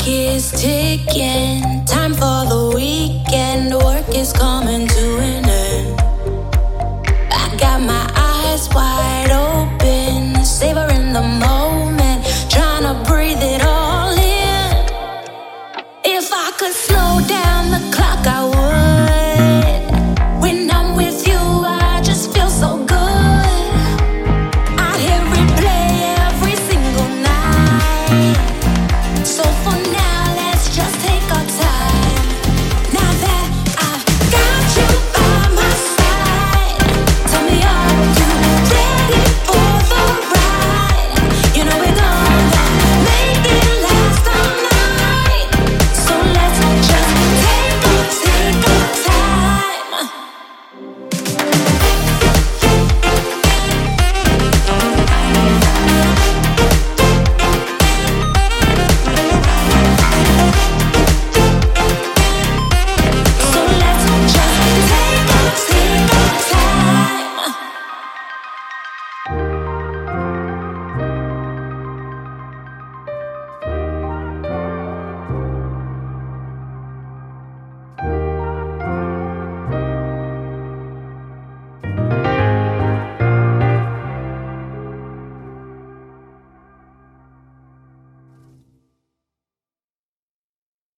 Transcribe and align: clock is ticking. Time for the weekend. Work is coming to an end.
clock 0.00 0.08
is 0.08 0.50
ticking. 0.52 1.84
Time 1.84 2.14
for 2.14 2.44
the 2.48 2.72
weekend. 2.74 3.74
Work 3.74 4.08
is 4.14 4.32
coming 4.32 4.86
to 4.86 5.18
an 5.18 5.44
end. 5.44 5.49